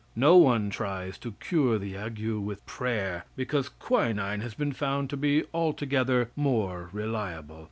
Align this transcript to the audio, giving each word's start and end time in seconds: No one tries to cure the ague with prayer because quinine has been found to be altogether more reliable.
No 0.15 0.35
one 0.35 0.71
tries 0.71 1.19
to 1.19 1.33
cure 1.33 1.77
the 1.77 1.95
ague 1.95 2.27
with 2.43 2.65
prayer 2.65 3.25
because 3.35 3.69
quinine 3.69 4.41
has 4.41 4.55
been 4.55 4.73
found 4.73 5.11
to 5.11 5.17
be 5.17 5.43
altogether 5.53 6.31
more 6.35 6.89
reliable. 6.91 7.59